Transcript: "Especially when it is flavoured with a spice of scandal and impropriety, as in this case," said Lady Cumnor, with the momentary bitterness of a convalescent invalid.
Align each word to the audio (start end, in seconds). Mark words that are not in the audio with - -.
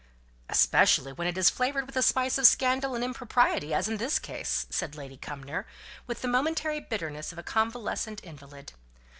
"Especially 0.49 1.13
when 1.13 1.27
it 1.27 1.37
is 1.37 1.51
flavoured 1.51 1.85
with 1.85 1.95
a 1.95 2.01
spice 2.01 2.39
of 2.39 2.47
scandal 2.47 2.95
and 2.95 3.03
impropriety, 3.03 3.71
as 3.71 3.87
in 3.87 3.97
this 3.97 4.17
case," 4.17 4.65
said 4.71 4.95
Lady 4.95 5.15
Cumnor, 5.15 5.67
with 6.07 6.23
the 6.23 6.27
momentary 6.27 6.79
bitterness 6.79 7.31
of 7.31 7.37
a 7.37 7.43
convalescent 7.43 8.19
invalid. 8.23 8.73